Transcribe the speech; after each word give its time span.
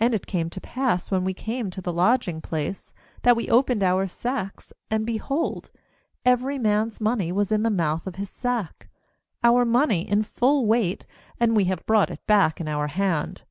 21And 0.00 0.14
it 0.14 0.26
came 0.26 0.48
to 0.48 0.62
pass, 0.62 1.10
when 1.10 1.24
we 1.24 1.34
came 1.34 1.68
to 1.68 1.82
the 1.82 1.92
lodging 1.92 2.40
place, 2.40 2.94
that 3.20 3.36
we 3.36 3.50
opened 3.50 3.82
our 3.82 4.06
sacks, 4.06 4.72
and, 4.90 5.04
behold, 5.04 5.70
every 6.24 6.58
man's 6.58 7.02
money 7.02 7.30
was 7.30 7.52
in 7.52 7.64
the 7.64 7.68
mouth 7.70 8.06
of 8.06 8.14
his 8.16 8.30
sack, 8.30 8.88
our 9.44 9.66
money 9.66 10.08
in 10.08 10.22
full 10.22 10.64
weight; 10.64 11.04
and 11.38 11.54
we 11.54 11.64
have 11.66 11.84
brought 11.84 12.08
it 12.10 12.26
back 12.26 12.62
in 12.62 12.66
our 12.66 12.86
hand. 12.86 13.42